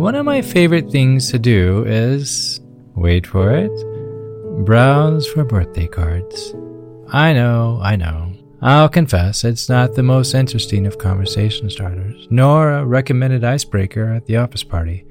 one 0.00 0.14
of 0.14 0.24
my 0.24 0.40
favorite 0.40 0.90
things 0.90 1.30
to 1.30 1.38
do 1.38 1.84
is 1.86 2.58
wait 2.94 3.26
for 3.26 3.52
it 3.52 3.70
browse 4.64 5.26
for 5.26 5.44
birthday 5.44 5.86
cards. 5.86 6.54
I 7.12 7.34
know, 7.34 7.78
I 7.82 7.96
know. 7.96 8.32
I'll 8.62 8.88
confess, 8.88 9.44
it's 9.44 9.68
not 9.68 9.94
the 9.94 10.02
most 10.02 10.34
interesting 10.34 10.86
of 10.86 10.96
conversation 10.96 11.68
starters, 11.68 12.26
nor 12.30 12.72
a 12.72 12.86
recommended 12.86 13.44
icebreaker 13.44 14.10
at 14.10 14.24
the 14.24 14.38
office 14.38 14.62
party. 14.62 15.04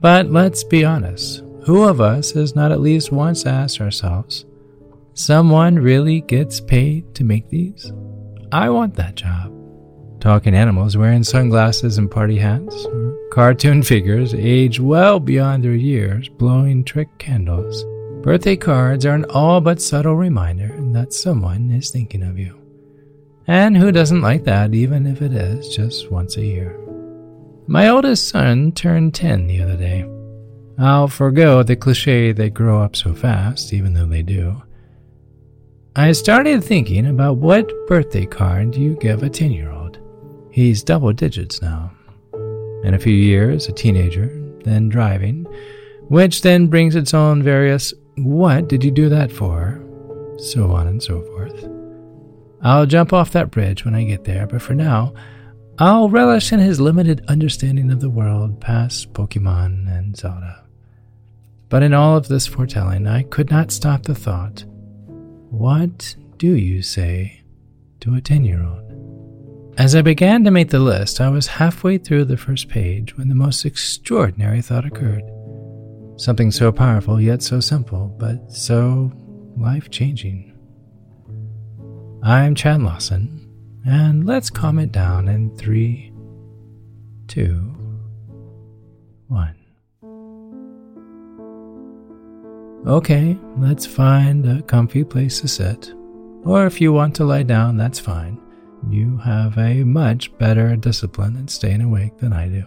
But 0.00 0.26
let's 0.26 0.64
be 0.64 0.84
honest 0.84 1.44
who 1.64 1.84
of 1.84 2.00
us 2.00 2.32
has 2.32 2.56
not 2.56 2.72
at 2.72 2.80
least 2.80 3.12
once 3.12 3.46
asked 3.46 3.80
ourselves, 3.80 4.44
someone 5.14 5.76
really 5.76 6.20
gets 6.22 6.60
paid 6.60 7.14
to 7.14 7.22
make 7.22 7.48
these? 7.48 7.92
I 8.50 8.70
want 8.70 8.96
that 8.96 9.14
job. 9.14 9.52
Talking 10.20 10.56
animals 10.56 10.96
wearing 10.96 11.22
sunglasses 11.22 11.98
and 11.98 12.10
party 12.10 12.38
hats, 12.38 12.86
cartoon 13.36 13.82
figures 13.82 14.32
age 14.32 14.80
well 14.80 15.20
beyond 15.20 15.62
their 15.62 15.74
years 15.74 16.26
blowing 16.26 16.82
trick 16.82 17.18
candles. 17.18 17.84
Birthday 18.22 18.56
cards 18.56 19.04
are 19.04 19.14
an 19.14 19.26
all 19.26 19.60
but 19.60 19.78
subtle 19.78 20.16
reminder 20.16 20.74
that 20.94 21.12
someone 21.12 21.70
is 21.70 21.90
thinking 21.90 22.22
of 22.22 22.38
you. 22.38 22.58
And 23.46 23.76
who 23.76 23.92
doesn't 23.92 24.22
like 24.22 24.44
that, 24.44 24.72
even 24.72 25.06
if 25.06 25.20
it 25.20 25.34
is 25.34 25.68
just 25.68 26.10
once 26.10 26.38
a 26.38 26.46
year? 26.46 26.80
My 27.66 27.88
oldest 27.88 28.26
son 28.26 28.72
turned 28.72 29.14
10 29.14 29.48
the 29.48 29.62
other 29.62 29.76
day. 29.76 30.08
I'll 30.78 31.06
forego 31.06 31.62
the 31.62 31.76
cliche 31.76 32.32
they 32.32 32.48
grow 32.48 32.80
up 32.82 32.96
so 32.96 33.12
fast, 33.12 33.74
even 33.74 33.92
though 33.92 34.06
they 34.06 34.22
do. 34.22 34.62
I 35.94 36.12
started 36.12 36.64
thinking 36.64 37.04
about 37.08 37.36
what 37.36 37.70
birthday 37.86 38.24
card 38.24 38.74
you 38.76 38.96
give 38.98 39.22
a 39.22 39.28
10 39.28 39.50
year 39.50 39.70
old. 39.70 39.98
He's 40.50 40.82
double 40.82 41.12
digits 41.12 41.60
now. 41.60 41.92
In 42.86 42.94
a 42.94 43.00
few 43.00 43.12
years, 43.12 43.66
a 43.66 43.72
teenager, 43.72 44.30
then 44.62 44.88
driving, 44.88 45.44
which 46.08 46.42
then 46.42 46.68
brings 46.68 46.94
its 46.94 47.12
own 47.12 47.42
various 47.42 47.92
what 48.18 48.68
did 48.68 48.84
you 48.84 48.92
do 48.92 49.08
that 49.08 49.32
for? 49.32 49.82
So 50.38 50.70
on 50.70 50.86
and 50.86 51.02
so 51.02 51.20
forth. 51.22 51.68
I'll 52.62 52.86
jump 52.86 53.12
off 53.12 53.32
that 53.32 53.50
bridge 53.50 53.84
when 53.84 53.96
I 53.96 54.04
get 54.04 54.22
there, 54.22 54.46
but 54.46 54.62
for 54.62 54.74
now, 54.74 55.14
I'll 55.80 56.08
relish 56.08 56.52
in 56.52 56.60
his 56.60 56.80
limited 56.80 57.24
understanding 57.26 57.90
of 57.90 58.00
the 58.00 58.08
world 58.08 58.60
past 58.60 59.12
Pokemon 59.12 59.88
and 59.88 60.16
Zelda. 60.16 60.64
But 61.68 61.82
in 61.82 61.92
all 61.92 62.16
of 62.16 62.28
this 62.28 62.46
foretelling, 62.46 63.08
I 63.08 63.24
could 63.24 63.50
not 63.50 63.72
stop 63.72 64.04
the 64.04 64.14
thought 64.14 64.64
what 65.50 66.14
do 66.38 66.54
you 66.54 66.82
say 66.82 67.42
to 68.00 68.14
a 68.14 68.20
10 68.20 68.44
year 68.44 68.62
old? 68.62 68.85
As 69.78 69.94
I 69.94 70.00
began 70.00 70.42
to 70.44 70.50
make 70.50 70.70
the 70.70 70.78
list, 70.78 71.20
I 71.20 71.28
was 71.28 71.46
halfway 71.46 71.98
through 71.98 72.24
the 72.24 72.38
first 72.38 72.70
page 72.70 73.14
when 73.18 73.28
the 73.28 73.34
most 73.34 73.66
extraordinary 73.66 74.62
thought 74.62 74.86
occurred. 74.86 75.22
Something 76.16 76.50
so 76.50 76.72
powerful, 76.72 77.20
yet 77.20 77.42
so 77.42 77.60
simple, 77.60 78.08
but 78.18 78.50
so 78.50 79.12
life 79.54 79.90
changing. 79.90 80.54
I'm 82.22 82.54
Chad 82.54 82.80
Lawson, 82.80 83.46
and 83.86 84.24
let's 84.24 84.48
calm 84.48 84.78
it 84.78 84.92
down 84.92 85.28
in 85.28 85.54
three, 85.58 86.10
two, 87.28 87.52
one. 89.28 89.56
Okay, 92.86 93.36
let's 93.58 93.84
find 93.84 94.46
a 94.46 94.62
comfy 94.62 95.04
place 95.04 95.42
to 95.42 95.48
sit. 95.48 95.92
Or 96.44 96.64
if 96.64 96.80
you 96.80 96.94
want 96.94 97.14
to 97.16 97.24
lie 97.26 97.42
down, 97.42 97.76
that's 97.76 98.00
fine. 98.00 98.40
You 98.88 99.16
have 99.18 99.58
a 99.58 99.82
much 99.84 100.36
better 100.38 100.76
discipline 100.76 101.36
in 101.36 101.48
staying 101.48 101.80
awake 101.80 102.18
than 102.18 102.32
I 102.32 102.48
do. 102.48 102.64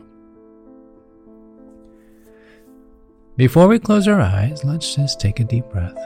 Before 3.38 3.68
we 3.68 3.80
close 3.80 4.08
our 4.08 4.20
eyes, 4.20 4.66
let's 4.66 4.96
just 4.96 5.22
take 5.22 5.40
a 5.40 5.46
deep 5.46 5.70
breath. 5.70 5.98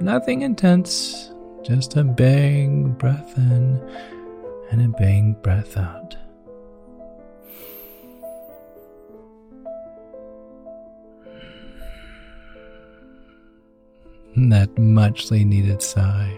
Nothing 0.00 0.42
intense, 0.42 1.32
just 1.64 1.96
a 1.96 2.04
big 2.04 2.98
breath 2.98 3.36
in 3.36 3.80
and 4.70 4.82
a 4.82 4.98
big 4.98 5.42
breath 5.42 5.76
out. 5.76 6.16
that 14.34 14.76
muchly 14.78 15.44
needed 15.44 15.82
sigh. 15.82 16.34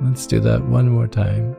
Let's 0.00 0.26
do 0.26 0.40
that 0.40 0.64
one 0.64 0.88
more 0.88 1.08
time. 1.08 1.56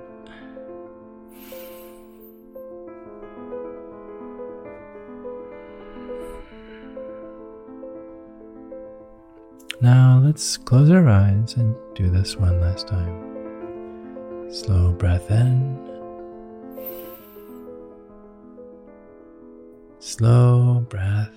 Now 9.81 10.19
let's 10.21 10.57
close 10.57 10.91
our 10.91 11.07
eyes 11.07 11.53
and 11.55 11.73
do 11.95 12.09
this 12.09 12.35
one 12.35 12.59
last 12.59 12.89
time. 12.89 14.51
Slow 14.51 14.91
breath 14.91 15.31
in. 15.31 15.79
Slow 19.99 20.85
breath 20.89 21.31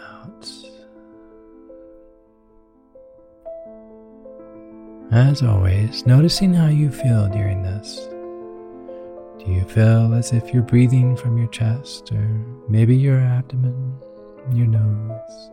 out. 0.00 0.48
As 5.10 5.42
always, 5.42 6.06
noticing 6.06 6.54
how 6.54 6.68
you 6.68 6.92
feel 6.92 7.28
during 7.28 7.64
this. 7.64 7.96
Do 9.44 9.50
you 9.50 9.64
feel 9.64 10.14
as 10.14 10.32
if 10.32 10.54
you're 10.54 10.62
breathing 10.62 11.16
from 11.16 11.36
your 11.36 11.48
chest 11.48 12.12
or 12.12 12.22
maybe 12.68 12.94
your 12.94 13.18
abdomen, 13.18 13.98
your 14.52 14.68
nose? 14.68 15.50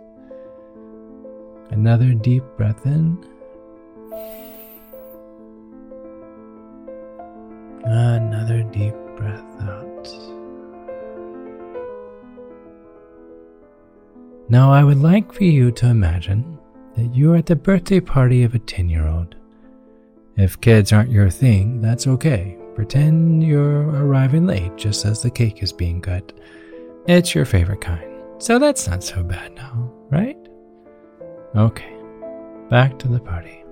Another 1.70 2.14
deep 2.14 2.44
breath 2.56 2.86
in. 2.86 3.18
Another 7.84 8.64
deep 8.64 8.94
breath 9.16 9.62
out. 9.62 10.08
Now, 14.50 14.72
I 14.72 14.84
would 14.84 15.00
like 15.00 15.34
for 15.34 15.44
you 15.44 15.72
to 15.72 15.88
imagine 15.88 16.58
that 16.96 17.14
you're 17.14 17.36
at 17.36 17.46
the 17.46 17.56
birthday 17.56 18.00
party 18.00 18.44
of 18.44 18.56
a 18.56 18.60
10 18.60 18.90
year 18.90 19.08
old. 19.08 19.36
If 20.38 20.62
kids 20.62 20.94
aren't 20.94 21.12
your 21.12 21.30
thing, 21.30 21.82
that's 21.82 22.08
okay. 22.08 22.58
Pretend 22.76 23.44
you're 23.44 23.90
arriving 23.90 24.46
late 24.48 24.76
just 24.78 25.06
as 25.06 25.22
the 25.22 25.32
cake 25.32 25.64
is 25.64 25.74
being 25.74 26.00
cut. 26.00 26.32
It's 27.08 27.36
your 27.36 27.46
favorite 27.46 27.82
kind. 27.82 28.24
So 28.40 28.60
that's 28.60 28.88
not 28.88 29.04
so 29.04 29.24
bad 29.24 29.56
now, 29.56 29.92
right? 30.12 30.38
Okay, 31.56 31.96
back 32.70 33.00
to 33.00 33.08
the 33.08 33.20
party. 33.20 33.64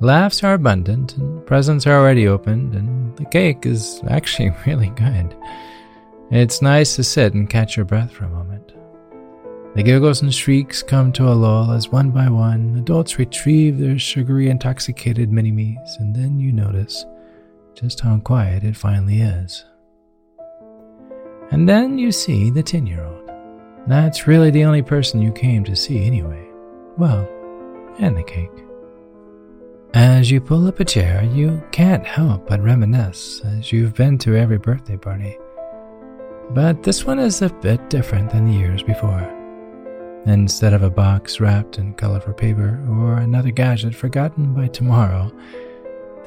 Laughs 0.00 0.42
are 0.42 0.54
abundant, 0.54 1.16
and 1.16 1.46
presents 1.46 1.86
are 1.86 1.98
already 1.98 2.26
opened, 2.26 2.74
and 2.74 3.16
the 3.16 3.24
cake 3.26 3.64
is 3.66 4.00
actually 4.08 4.50
really 4.66 4.90
good. 4.90 5.36
It's 6.30 6.62
nice 6.62 6.96
to 6.96 7.04
sit 7.04 7.34
and 7.34 7.48
catch 7.48 7.76
your 7.76 7.84
breath 7.84 8.10
for 8.10 8.24
a 8.24 8.30
moment. 8.30 8.72
The 9.76 9.82
giggles 9.82 10.22
and 10.22 10.32
shrieks 10.32 10.82
come 10.82 11.12
to 11.12 11.28
a 11.28 11.34
lull 11.34 11.72
as 11.72 11.88
one 11.88 12.10
by 12.10 12.28
one 12.28 12.76
adults 12.78 13.18
retrieve 13.18 13.78
their 13.78 13.98
sugary 13.98 14.48
intoxicated 14.48 15.32
mini 15.32 15.50
me's, 15.50 15.96
and 15.98 16.14
then 16.14 16.38
you 16.38 16.52
notice 16.52 17.04
just 17.74 18.00
how 18.00 18.18
quiet 18.18 18.62
it 18.62 18.76
finally 18.76 19.20
is. 19.20 19.64
And 21.50 21.68
then 21.68 21.98
you 21.98 22.12
see 22.12 22.50
the 22.50 22.62
10 22.62 22.86
year 22.86 23.04
old. 23.04 23.23
That's 23.86 24.26
really 24.26 24.50
the 24.50 24.64
only 24.64 24.82
person 24.82 25.20
you 25.20 25.32
came 25.32 25.62
to 25.64 25.76
see 25.76 26.04
anyway. 26.04 26.48
Well, 26.96 27.28
and 27.98 28.16
the 28.16 28.22
cake. 28.22 28.50
As 29.92 30.30
you 30.30 30.40
pull 30.40 30.66
up 30.66 30.80
a 30.80 30.84
chair, 30.84 31.22
you 31.22 31.62
can't 31.70 32.04
help 32.04 32.48
but 32.48 32.62
reminisce 32.62 33.42
as 33.44 33.70
you've 33.70 33.94
been 33.94 34.18
to 34.18 34.34
every 34.34 34.58
birthday 34.58 34.96
party. 34.96 35.38
But 36.50 36.82
this 36.82 37.04
one 37.04 37.18
is 37.18 37.42
a 37.42 37.48
bit 37.48 37.90
different 37.90 38.30
than 38.30 38.46
the 38.46 38.58
years 38.58 38.82
before. 38.82 39.30
Instead 40.26 40.72
of 40.72 40.82
a 40.82 40.90
box 40.90 41.38
wrapped 41.38 41.78
in 41.78 41.94
colorful 41.94 42.32
paper 42.32 42.82
or 42.88 43.18
another 43.18 43.50
gadget 43.50 43.94
forgotten 43.94 44.54
by 44.54 44.66
tomorrow, 44.68 45.30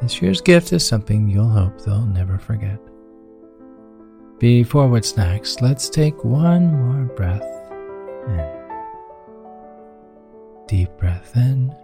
this 0.02 0.22
year's 0.22 0.42
gift 0.42 0.72
is 0.72 0.86
something 0.86 1.28
you'll 1.28 1.50
hope 1.50 1.82
they'll 1.82 2.06
never 2.06 2.38
forget. 2.38 2.80
Before 4.40 4.88
what's 4.88 5.18
next, 5.18 5.64
let's 5.64 5.90
take 5.90 6.24
one 6.24 6.72
more 6.72 7.06
breath 7.16 7.42
in. 8.28 8.68
Deep 10.68 10.96
breath 11.00 11.36
in. 11.36 11.76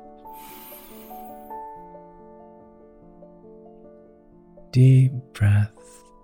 Deep 4.69 5.11
breath 5.33 5.71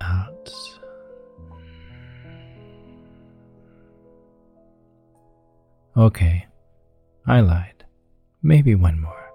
out. 0.02 0.52
Okay, 5.98 6.46
I 7.26 7.42
lied. 7.42 7.86
Maybe 8.44 8.76
one 8.76 9.02
more. 9.02 9.32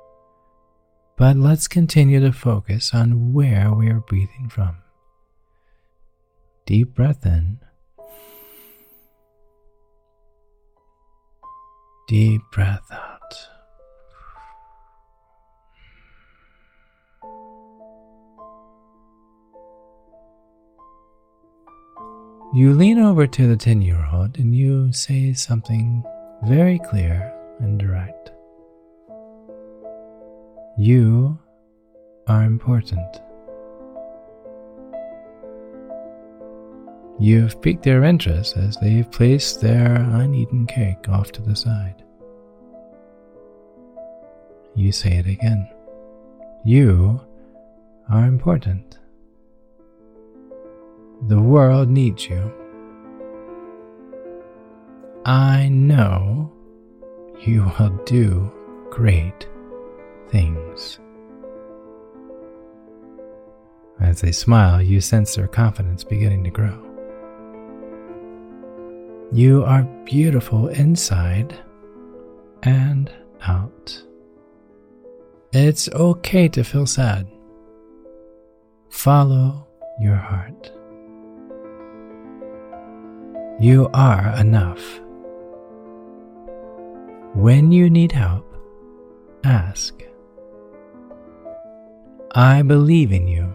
But 1.17 1.37
let's 1.37 1.67
continue 1.67 2.21
to 2.21 2.33
focus 2.33 2.95
on 2.95 3.33
where 3.33 3.73
we 3.73 3.89
are 3.91 4.01
breathing 4.01 4.49
from. 4.49 4.77
Deep 6.67 6.95
breath 6.95 7.27
in. 7.27 7.59
deep 12.07 12.43
breath 12.53 12.87
out. 12.93 13.49
You 22.55 22.73
lean 22.73 22.99
over 22.99 23.27
to 23.27 23.49
the 23.49 23.57
10 23.57 23.83
year 23.83 24.07
old 24.13 24.39
and 24.39 24.55
you 24.55 24.93
say 24.93 25.33
something 25.33 26.05
very 26.45 26.79
clear 26.79 27.35
and 27.59 27.79
direct. 27.79 28.31
You 30.79 31.39
are 32.29 32.45
important. 32.45 33.24
You've 37.19 37.63
piqued 37.63 37.85
their 37.85 38.03
interest 38.03 38.57
as 38.57 38.77
they've 38.77 39.11
placed 39.11 39.61
their 39.61 39.95
uneaten 39.95 40.67
cake 40.67 41.09
off 41.09 41.31
to 41.33 41.43
the 41.43 41.55
side. 41.55 42.03
You 44.75 44.91
say 44.91 45.19
it 45.19 45.27
again. 45.27 45.69
You 46.65 47.21
are 48.11 48.25
important. 48.27 48.99
The 51.29 51.41
world 51.41 51.89
needs 51.89 52.29
you. 52.29 52.53
I 55.25 55.69
know 55.69 56.53
you 57.41 57.71
will 57.79 57.97
do 58.05 58.53
great 58.91 59.49
things. 60.29 60.99
As 64.01 64.21
they 64.21 64.33
smile, 64.33 64.83
you 64.83 65.01
sense 65.01 65.37
their 65.37 65.47
confidence 65.47 66.03
beginning 66.03 66.43
to 66.45 66.51
grow. 66.51 66.94
You 69.35 69.65
are 69.65 69.83
beautiful 70.05 70.69
inside 70.69 71.59
and 72.63 73.11
out. 73.43 74.01
It's 75.53 75.89
okay 75.89 76.47
to 76.51 76.63
feel 76.63 76.87
sad. 76.87 77.27
Follow 78.91 79.67
your 79.99 80.15
heart. 80.15 80.71
You 83.59 83.91
are 83.93 84.37
enough. 84.39 85.01
When 87.35 87.73
you 87.73 87.91
need 87.91 88.13
help, 88.13 88.47
ask. 89.43 90.01
I 92.37 92.63
believe 92.63 93.11
in 93.11 93.27
you. 93.27 93.53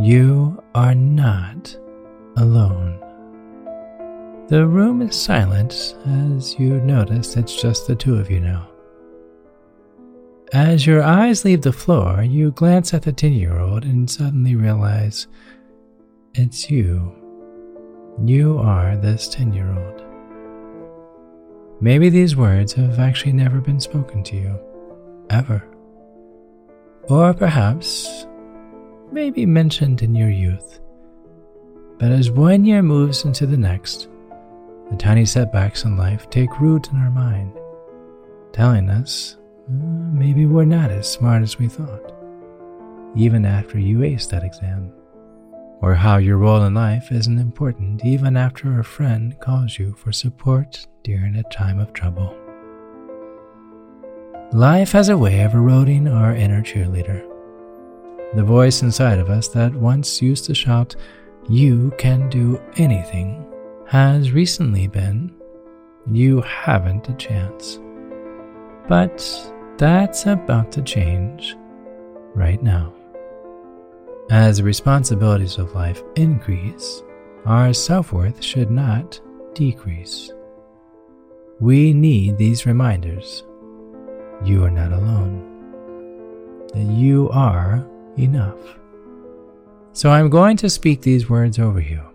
You 0.00 0.62
are 0.74 0.94
not 0.94 1.76
alone. 2.38 3.04
The 4.48 4.66
room 4.66 5.02
is 5.02 5.14
silent 5.14 5.94
as 6.06 6.58
you 6.58 6.80
notice 6.80 7.36
it's 7.36 7.60
just 7.60 7.86
the 7.86 7.94
two 7.94 8.16
of 8.16 8.30
you 8.30 8.40
now. 8.40 8.66
As 10.54 10.86
your 10.86 11.02
eyes 11.02 11.44
leave 11.44 11.60
the 11.60 11.70
floor, 11.70 12.22
you 12.22 12.52
glance 12.52 12.94
at 12.94 13.02
the 13.02 13.12
10 13.12 13.34
year 13.34 13.58
old 13.58 13.84
and 13.84 14.10
suddenly 14.10 14.56
realize 14.56 15.26
it's 16.32 16.70
you. 16.70 17.12
You 18.24 18.58
are 18.58 18.96
this 18.96 19.28
10 19.28 19.52
year 19.52 19.70
old. 19.70 20.02
Maybe 21.82 22.08
these 22.08 22.34
words 22.34 22.72
have 22.72 22.98
actually 22.98 23.34
never 23.34 23.60
been 23.60 23.80
spoken 23.80 24.22
to 24.24 24.36
you, 24.36 24.58
ever. 25.28 25.62
Or 27.10 27.34
perhaps, 27.34 28.26
maybe 29.12 29.44
mentioned 29.44 30.00
in 30.00 30.14
your 30.14 30.30
youth. 30.30 30.80
But 31.98 32.12
as 32.12 32.30
one 32.30 32.64
year 32.64 32.80
moves 32.80 33.26
into 33.26 33.44
the 33.46 33.58
next, 33.58 34.08
the 34.90 34.96
tiny 34.96 35.24
setbacks 35.24 35.84
in 35.84 35.96
life 35.96 36.28
take 36.30 36.60
root 36.60 36.88
in 36.90 36.98
our 36.98 37.10
mind, 37.10 37.52
telling 38.52 38.88
us 38.88 39.36
uh, 39.68 39.72
maybe 39.72 40.46
we're 40.46 40.64
not 40.64 40.90
as 40.90 41.10
smart 41.10 41.42
as 41.42 41.58
we 41.58 41.68
thought, 41.68 42.12
even 43.16 43.44
after 43.44 43.78
you 43.78 44.02
ace 44.02 44.26
that 44.26 44.44
exam 44.44 44.92
or 45.80 45.94
how 45.94 46.16
your 46.16 46.38
role 46.38 46.64
in 46.64 46.74
life 46.74 47.12
isn't 47.12 47.38
important 47.38 48.04
even 48.04 48.36
after 48.36 48.80
a 48.80 48.84
friend 48.84 49.38
calls 49.40 49.78
you 49.78 49.94
for 49.94 50.12
support 50.12 50.86
during 51.04 51.36
a 51.36 51.42
time 51.44 51.78
of 51.78 51.92
trouble. 51.92 52.36
Life 54.52 54.92
has 54.92 55.08
a 55.08 55.18
way 55.18 55.42
of 55.42 55.54
eroding 55.54 56.08
our 56.08 56.34
inner 56.34 56.62
cheerleader. 56.62 57.24
The 58.34 58.42
voice 58.42 58.82
inside 58.82 59.18
of 59.18 59.30
us 59.30 59.48
that 59.48 59.74
once 59.74 60.22
used 60.22 60.46
to 60.46 60.54
shout, 60.54 60.96
You 61.48 61.94
can 61.96 62.28
do 62.28 62.60
anything, 62.76 63.42
has 63.88 64.32
recently 64.32 64.86
been, 64.86 65.32
You 66.10 66.42
haven't 66.42 67.08
a 67.08 67.14
chance. 67.14 67.80
But 68.86 69.18
that's 69.78 70.26
about 70.26 70.70
to 70.72 70.82
change 70.82 71.56
right 72.34 72.62
now. 72.62 72.92
As 74.30 74.58
the 74.58 74.64
responsibilities 74.64 75.56
of 75.56 75.74
life 75.74 76.02
increase, 76.16 77.02
our 77.46 77.72
self 77.72 78.12
worth 78.12 78.42
should 78.42 78.70
not 78.70 79.18
decrease. 79.54 80.30
We 81.58 81.94
need 81.94 82.36
these 82.36 82.66
reminders. 82.66 83.42
You 84.44 84.64
are 84.64 84.70
not 84.70 84.92
alone, 84.92 86.68
that 86.74 86.92
you 86.92 87.30
are 87.30 87.86
enough. 88.18 88.58
So 89.94 90.10
I'm 90.10 90.28
going 90.28 90.58
to 90.58 90.68
speak 90.68 91.00
these 91.00 91.30
words 91.30 91.58
over 91.58 91.80
you. 91.80 92.07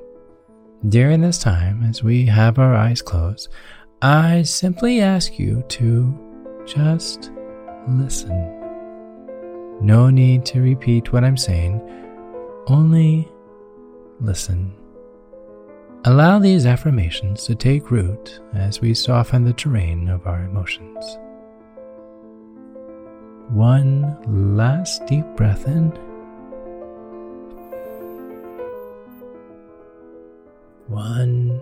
During 0.90 1.22
this 1.22 1.38
time, 1.38 1.84
as 1.84 2.04
we 2.04 2.26
have 2.26 2.60
our 2.60 2.76
eyes 2.76 3.02
closed, 3.02 3.48
I 4.02 4.42
simply 4.42 5.00
ask 5.00 5.40
you 5.40 5.64
to 5.70 6.66
just 6.66 7.32
listen. 7.88 8.60
No 9.82 10.10
need 10.10 10.46
to 10.48 10.60
repeat 10.60 11.14
what 11.14 11.24
I'm 11.24 11.38
saying 11.38 11.82
only 12.68 13.30
listen. 14.20 14.74
Allow 16.04 16.40
these 16.40 16.66
affirmations 16.66 17.46
to 17.46 17.56
take 17.56 17.90
root 17.90 18.42
as 18.54 18.82
we 18.82 18.94
soften 18.94 19.46
the 19.46 19.54
terrain 19.54 20.10
of 20.10 20.28
our 20.28 20.44
emotions. 20.44 21.18
One 23.50 24.18
last 24.58 25.06
deep 25.06 25.26
breath 25.38 25.66
in. 25.66 25.94
One 30.94 31.60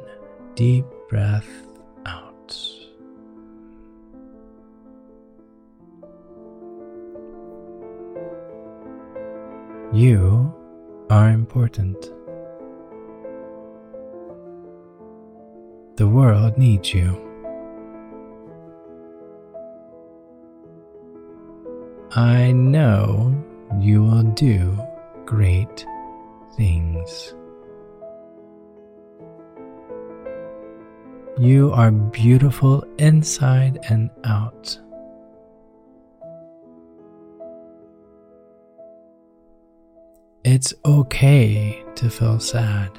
deep 0.55 0.83
breath 1.07 1.47
out. 2.05 2.53
You 9.93 10.53
are 11.09 11.29
important. 11.29 12.11
The 15.95 16.09
world 16.09 16.57
needs 16.57 16.93
you. 16.93 17.15
I 22.11 22.51
know 22.51 23.33
you 23.79 24.03
will 24.03 24.23
do 24.23 24.77
great 25.23 25.85
things. 26.57 27.33
You 31.41 31.71
are 31.73 31.89
beautiful 31.89 32.83
inside 32.99 33.79
and 33.89 34.11
out. 34.25 34.77
It's 40.43 40.71
okay 40.85 41.83
to 41.95 42.11
feel 42.11 42.39
sad. 42.39 42.91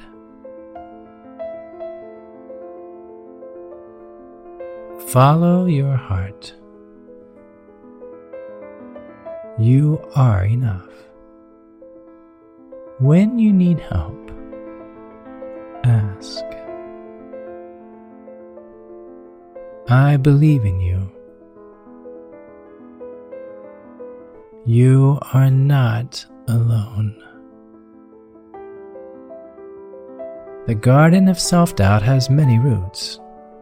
Follow 5.07 5.67
your 5.67 5.95
heart. 5.95 6.53
You 9.57 10.05
are 10.17 10.43
enough. 10.43 10.91
When 12.99 13.39
you 13.39 13.53
need 13.53 13.79
help, 13.79 14.22
I 19.93 20.17
believe 20.17 20.65
in 20.65 20.81
you. 20.81 21.07
You 24.65 25.19
are 25.33 25.51
not 25.51 26.25
alone. 26.47 27.15
The 30.65 30.73
garden 30.73 31.27
of 31.27 31.39
self 31.39 31.75
doubt 31.75 32.01
has 32.01 32.27
many 32.27 32.57
roots, 32.57 33.19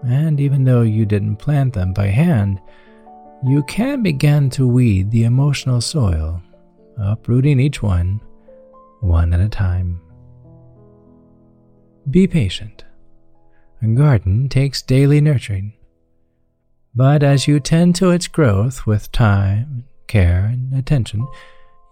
and 0.08 0.40
even 0.40 0.64
though 0.64 0.84
you 0.84 1.06
didn't 1.06 1.36
plant 1.36 1.74
them 1.74 1.92
by 1.92 2.08
hand, 2.08 2.62
you 3.46 3.62
can 3.64 4.02
begin 4.02 4.50
to 4.52 4.66
weed 4.66 5.12
the 5.12 5.26
emotional 5.26 5.82
soil, 5.82 6.42
uprooting 6.98 7.60
each 7.60 7.84
one, 7.84 8.22
one 9.02 9.34
at 9.34 9.42
a 9.42 9.50
time. 9.50 10.00
Be 12.10 12.26
patient. 12.26 12.86
A 13.82 13.88
garden 13.88 14.48
takes 14.48 14.82
daily 14.82 15.20
nurturing. 15.20 15.74
But 16.94 17.24
as 17.24 17.48
you 17.48 17.60
tend 17.60 17.96
to 17.96 18.12
its 18.12 18.28
growth 18.28 18.86
with 18.86 19.12
time, 19.12 19.86
care, 20.08 20.46
and 20.46 20.74
attention, 20.74 21.26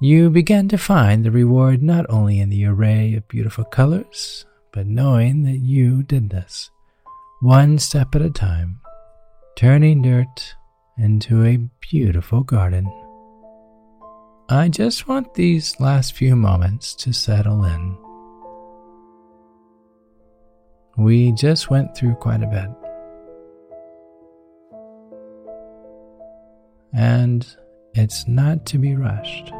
you 0.02 0.30
begin 0.30 0.68
to 0.70 0.78
find 0.78 1.24
the 1.24 1.32
reward 1.32 1.82
not 1.82 2.06
only 2.10 2.40
in 2.40 2.50
the 2.50 2.66
array 2.66 3.14
of 3.16 3.28
beautiful 3.28 3.64
colors, 3.64 4.46
but 4.74 4.88
knowing 4.88 5.44
that 5.44 5.60
you 5.60 6.04
did 6.04 6.30
this, 6.30 6.70
one 7.42 7.80
step 7.80 8.14
at 8.14 8.22
a 8.22 8.30
time, 8.30 8.82
turning 9.56 10.02
dirt 10.02 10.56
into 10.98 11.44
a 11.44 11.70
beautiful 11.80 12.44
garden. 12.44 12.92
I 14.50 14.68
just 14.68 15.08
want 15.08 15.34
these 15.34 15.80
last 15.80 16.14
few 16.14 16.36
moments 16.36 16.94
to 16.96 17.14
settle 17.14 17.64
in. 17.64 17.98
We 20.98 21.32
just 21.32 21.70
went 21.70 21.96
through 21.96 22.16
quite 22.16 22.44
a 22.44 22.48
bit. 22.48 22.89
And 26.94 27.46
it's 27.94 28.28
not 28.28 28.66
to 28.68 28.78
be 28.78 28.96
rushed. 28.96 29.52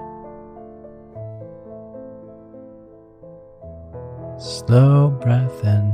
Slow 4.40 5.10
breath 5.22 5.64
in. 5.64 5.92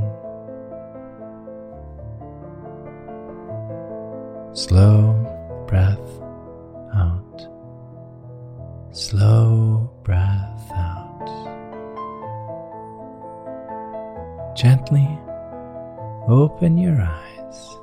Slow 4.54 5.12
breath 5.66 5.98
out. 6.94 7.48
Slow 8.92 9.90
breath 10.04 10.70
out. 10.72 11.26
Gently 14.56 15.08
open 16.28 16.78
your 16.78 17.00
eyes. 17.00 17.76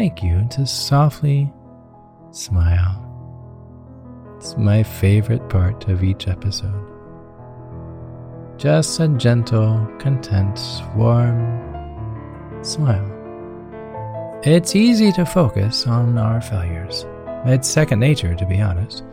Like 0.00 0.22
you 0.22 0.46
to 0.48 0.64
softly 0.66 1.52
smile. 2.30 2.96
It's 4.38 4.56
my 4.56 4.82
favorite 4.82 5.46
part 5.50 5.88
of 5.88 6.02
each 6.02 6.26
episode. 6.26 6.86
Just 8.56 8.98
a 8.98 9.08
gentle, 9.08 9.86
content, 9.98 10.58
warm 10.96 11.44
smile. 12.64 13.08
It's 14.42 14.74
easy 14.74 15.12
to 15.12 15.26
focus 15.26 15.86
on 15.86 16.16
our 16.16 16.40
failures. 16.40 17.04
It's 17.44 17.68
second 17.68 18.00
nature, 18.00 18.34
to 18.34 18.46
be 18.46 18.58
honest. 18.58 19.04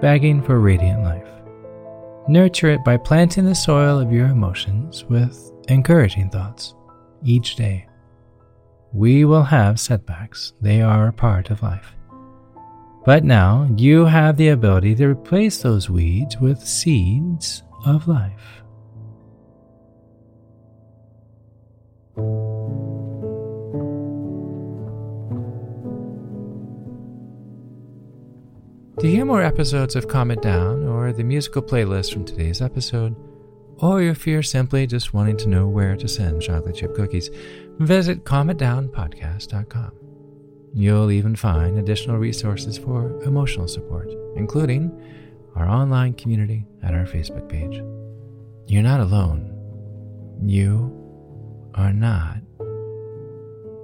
begging 0.00 0.42
for 0.42 0.60
radiant 0.60 1.02
life. 1.02 1.28
Nurture 2.28 2.70
it 2.70 2.84
by 2.84 2.96
planting 2.96 3.44
the 3.44 3.54
soil 3.54 3.98
of 3.98 4.12
your 4.12 4.26
emotions 4.26 5.04
with 5.04 5.52
encouraging 5.68 6.30
thoughts 6.30 6.75
each 7.22 7.56
day. 7.56 7.87
We 8.92 9.25
will 9.25 9.42
have 9.42 9.80
setbacks, 9.80 10.54
they 10.60 10.82
are 10.82 11.08
a 11.08 11.12
part 11.12 11.50
of 11.50 11.62
life. 11.62 11.94
But 13.05 13.25
now 13.25 13.69
you 13.76 14.05
have 14.05 14.37
the 14.37 14.49
ability 14.49 14.95
to 14.97 15.09
replace 15.09 15.62
those 15.62 15.88
weeds 15.88 16.37
with 16.38 16.67
seeds 16.67 17.62
of 17.87 18.07
life. 18.07 18.62
To 29.00 29.07
hear 29.07 29.25
more 29.25 29.43
episodes 29.43 29.95
of 29.95 30.09
Calm 30.09 30.33
It 30.33 30.43
Down 30.43 30.85
or 30.88 31.12
the 31.12 31.23
musical 31.23 31.62
playlist 31.62 32.12
from 32.12 32.25
today's 32.25 32.61
episode, 32.61 33.14
or 33.78 34.02
if 34.02 34.26
you're 34.26 34.43
simply 34.43 34.88
just 34.88 35.14
wanting 35.14 35.37
to 35.37 35.49
know 35.49 35.69
where 35.69 35.97
to 35.97 36.09
send 36.09 36.43
chocolate 36.43 36.75
chip 36.75 36.97
cookies, 36.97 37.31
visit 37.78 38.25
calmitdownpodcast.com. 38.25 40.08
You'll 40.78 41.11
even 41.11 41.35
find 41.35 41.76
additional 41.76 42.18
resources 42.18 42.78
for 42.78 43.20
emotional 43.25 43.66
support, 43.66 44.12
including 44.37 44.97
our 45.56 45.68
online 45.68 46.14
community 46.14 46.66
and 46.85 46.94
our 46.94 47.04
Facebook 47.04 47.49
page. 47.49 47.82
You're 48.68 48.85
not 48.85 49.00
alone. 49.00 49.52
You 50.40 50.94
are 51.75 51.92
not 51.92 52.37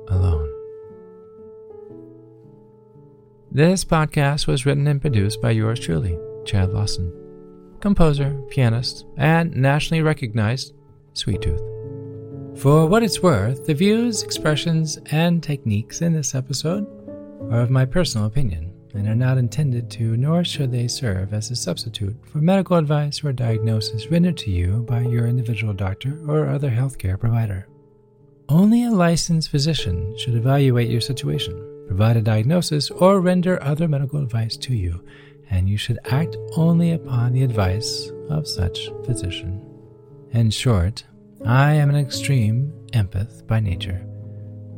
alone. 0.06 0.48
This 3.50 3.84
podcast 3.84 4.46
was 4.46 4.64
written 4.64 4.86
and 4.86 5.00
produced 5.00 5.42
by 5.42 5.50
yours 5.50 5.80
truly, 5.80 6.16
Chad 6.44 6.72
Lawson, 6.72 7.12
composer, 7.80 8.40
pianist, 8.50 9.04
and 9.16 9.56
nationally 9.56 10.00
recognized 10.00 10.74
Sweet 11.14 11.42
Tooth. 11.42 11.83
For 12.56 12.87
what 12.87 13.02
it's 13.02 13.23
worth, 13.23 13.66
the 13.66 13.75
views, 13.75 14.23
expressions, 14.23 14.99
and 15.11 15.42
techniques 15.42 16.00
in 16.02 16.12
this 16.12 16.34
episode 16.34 16.87
are 17.50 17.61
of 17.61 17.68
my 17.68 17.84
personal 17.84 18.26
opinion 18.26 18.73
and 18.94 19.08
are 19.08 19.14
not 19.14 19.38
intended 19.38 19.90
to, 19.90 20.16
nor 20.16 20.44
should 20.44 20.70
they 20.70 20.87
serve 20.87 21.34
as 21.34 21.50
a 21.50 21.56
substitute 21.56 22.16
for 22.26 22.38
medical 22.38 22.76
advice 22.76 23.25
or 23.25 23.32
diagnosis 23.32 24.11
rendered 24.11 24.37
to 24.38 24.50
you 24.50 24.82
by 24.88 25.00
your 25.00 25.26
individual 25.26 25.75
doctor 25.75 26.23
or 26.28 26.49
other 26.49 26.70
healthcare 26.70 27.18
provider. 27.18 27.66
Only 28.49 28.84
a 28.84 28.90
licensed 28.90 29.50
physician 29.50 30.16
should 30.16 30.34
evaluate 30.34 30.90
your 30.90 31.00
situation, 31.00 31.84
provide 31.88 32.16
a 32.16 32.23
diagnosis, 32.23 32.88
or 32.90 33.20
render 33.20 33.62
other 33.62 33.88
medical 33.88 34.23
advice 34.23 34.56
to 34.58 34.75
you, 34.75 35.04
and 35.50 35.68
you 35.68 35.76
should 35.76 35.99
act 36.04 36.37
only 36.56 36.92
upon 36.92 37.32
the 37.32 37.42
advice 37.42 38.11
of 38.30 38.46
such 38.46 38.90
physician. 39.04 39.61
In 40.30 40.50
short, 40.50 41.04
I 41.46 41.74
am 41.74 41.90
an 41.90 41.96
extreme 41.96 42.72
empath 42.92 43.46
by 43.46 43.60
nature, 43.60 44.02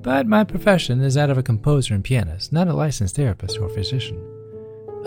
but 0.02 0.26
my 0.26 0.42
profession 0.42 1.00
is 1.00 1.14
that 1.14 1.30
of 1.30 1.38
a 1.38 1.42
composer 1.42 1.94
and 1.94 2.02
pianist, 2.02 2.52
not 2.52 2.66
a 2.66 2.75
licensed 2.75 3.14
therapist 3.14 3.58
or 3.58 3.68
physician. 3.68 4.20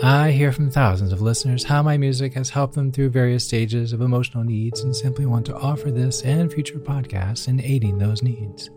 I 0.02 0.30
hear 0.30 0.52
from 0.52 0.70
thousands 0.70 1.12
of 1.12 1.20
listeners 1.20 1.64
how 1.64 1.82
my 1.82 1.98
music 1.98 2.32
has 2.32 2.48
helped 2.48 2.74
them 2.74 2.90
through 2.90 3.10
various 3.10 3.44
stages 3.44 3.92
of 3.92 4.00
emotional 4.00 4.42
needs 4.42 4.80
and 4.80 4.96
simply 4.96 5.26
want 5.26 5.44
to 5.46 5.54
offer 5.54 5.90
this 5.90 6.22
and 6.22 6.50
future 6.50 6.78
podcasts 6.78 7.46
in 7.46 7.60
aiding 7.60 7.98
those 7.98 8.22
needs. 8.22 8.70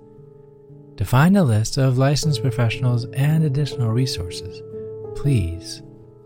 To 0.98 1.06
find 1.06 1.38
a 1.38 1.44
list 1.44 1.78
of 1.78 1.98
licensed 1.98 2.42
professionals 2.42 3.06
and 3.14 3.46
additional 3.46 3.92
resources, 3.92 4.62
please 5.16 5.82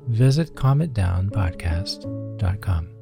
visit 0.07 0.55
calmitdownpodcast.com. 0.55 2.96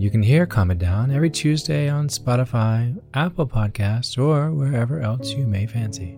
You 0.00 0.10
can 0.10 0.22
hear 0.22 0.46
Calm 0.46 0.70
It 0.70 0.78
Down 0.78 1.10
every 1.10 1.28
Tuesday 1.28 1.90
on 1.90 2.08
Spotify, 2.08 2.98
Apple 3.12 3.46
Podcasts, 3.46 4.16
or 4.16 4.50
wherever 4.50 4.98
else 4.98 5.32
you 5.32 5.46
may 5.46 5.66
fancy. 5.66 6.16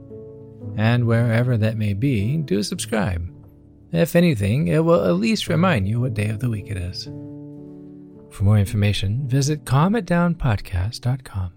And 0.76 1.04
wherever 1.04 1.56
that 1.56 1.76
may 1.76 1.92
be, 1.92 2.36
do 2.36 2.62
subscribe. 2.62 3.28
If 3.90 4.14
anything, 4.14 4.68
it 4.68 4.84
will 4.84 5.04
at 5.04 5.16
least 5.16 5.48
remind 5.48 5.88
you 5.88 5.98
what 5.98 6.14
day 6.14 6.28
of 6.28 6.38
the 6.38 6.48
week 6.48 6.68
it 6.68 6.76
is. 6.76 7.06
For 8.30 8.44
more 8.44 8.56
information, 8.56 9.26
visit 9.26 9.64
calmitdownpodcast.com. 9.64 11.52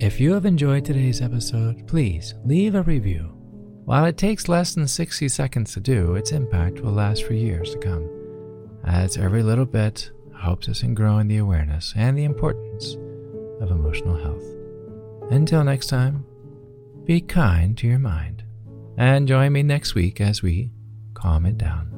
If 0.00 0.18
you 0.18 0.32
have 0.32 0.46
enjoyed 0.46 0.86
today's 0.86 1.20
episode, 1.20 1.86
please 1.86 2.36
leave 2.46 2.74
a 2.74 2.82
review. 2.84 3.34
While 3.84 4.06
it 4.06 4.16
takes 4.16 4.48
less 4.48 4.74
than 4.74 4.88
60 4.88 5.28
seconds 5.28 5.74
to 5.74 5.80
do, 5.80 6.14
its 6.14 6.32
impact 6.32 6.80
will 6.80 6.92
last 6.92 7.24
for 7.24 7.34
years 7.34 7.72
to 7.72 7.78
come. 7.80 8.08
As 8.86 9.18
every 9.18 9.42
little 9.42 9.66
bit 9.66 10.10
helps 10.46 10.68
us 10.68 10.84
in 10.84 10.94
growing 10.94 11.26
the 11.26 11.38
awareness 11.38 11.92
and 11.96 12.16
the 12.16 12.22
importance 12.22 12.94
of 13.60 13.72
emotional 13.72 14.16
health. 14.16 14.44
Until 15.32 15.64
next 15.64 15.88
time, 15.88 16.24
be 17.02 17.20
kind 17.20 17.76
to 17.78 17.88
your 17.88 17.98
mind 17.98 18.44
and 18.96 19.26
join 19.26 19.52
me 19.52 19.64
next 19.64 19.96
week 19.96 20.20
as 20.20 20.42
we 20.42 20.70
calm 21.14 21.46
it 21.46 21.58
down. 21.58 21.95